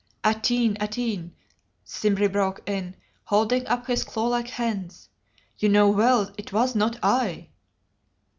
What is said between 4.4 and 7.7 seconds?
hands, "you know well it was not I."